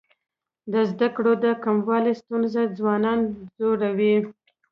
[0.71, 3.19] د زده کړو د کموالي ستونزه ځوانان
[3.57, 4.15] ځوروي.